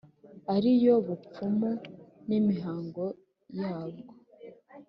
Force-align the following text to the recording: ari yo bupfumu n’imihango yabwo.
ari 0.55 0.71
yo 0.85 0.95
bupfumu 1.05 1.69
n’imihango 2.27 3.03
yabwo. 3.59 4.13